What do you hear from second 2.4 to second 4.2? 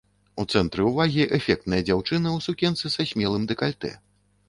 сукенцы са смелым дэкальтэ.